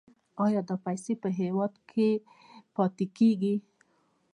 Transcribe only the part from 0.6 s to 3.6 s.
دا پیسې په هیواد کې پاتې کیږي؟